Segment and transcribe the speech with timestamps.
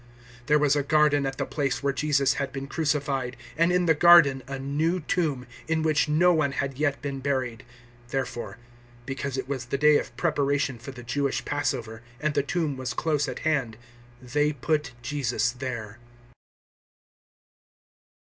[0.41, 3.85] 019:041 There was a garden at the place where Jesus had been crucified, and in
[3.85, 7.63] the garden a new tomb, in which no one had yet been buried.
[8.05, 8.57] 019:042 Therefore,
[9.05, 12.95] because it was the day of Preparation for the Jewish Passover, and the tomb was
[12.95, 13.77] close at hand,
[14.19, 15.99] they put Jesus there.